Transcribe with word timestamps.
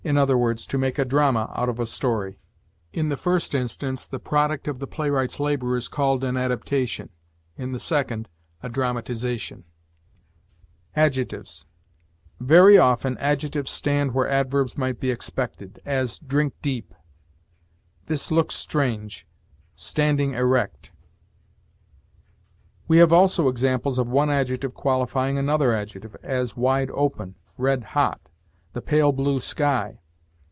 e., 0.03 0.11
to 0.67 0.77
make 0.79 0.97
a 0.97 1.05
drama 1.05 1.53
out 1.55 1.69
of 1.69 1.79
a 1.79 1.85
story. 1.85 2.35
In 2.91 3.09
the 3.09 3.15
first 3.15 3.53
instance, 3.53 4.03
the 4.07 4.17
product 4.17 4.67
of 4.67 4.79
the 4.79 4.87
playwright's 4.87 5.39
labor 5.39 5.77
is 5.77 5.87
called 5.87 6.23
an 6.23 6.35
adaptation; 6.35 7.09
in 7.55 7.71
the 7.71 7.79
second, 7.79 8.27
a 8.63 8.67
dramatization. 8.69 9.63
ADJECTIVES. 10.97 11.65
"Very 12.39 12.79
often 12.79 13.15
adjectives 13.19 13.69
stand 13.69 14.15
where 14.15 14.27
adverbs 14.27 14.75
might 14.75 14.99
be 14.99 15.11
expected; 15.11 15.79
as, 15.85 16.17
'drink 16.17 16.55
deep,' 16.63 16.95
'this 18.07 18.31
looks 18.31 18.55
strange,' 18.55 19.27
'standing 19.75 20.33
erect.' 20.33 20.91
"We 22.87 22.97
have 22.97 23.13
also 23.13 23.47
examples 23.49 23.99
of 23.99 24.09
one 24.09 24.31
adjective 24.31 24.73
qualifying 24.73 25.37
another 25.37 25.71
adjective; 25.71 26.15
as, 26.23 26.57
'wide 26.57 26.89
open,' 26.89 27.35
'red 27.55 27.83
hot,' 27.83 28.19
'the 28.73 28.81
pale 28.83 29.11
blue 29.11 29.37
sky.' 29.41 29.97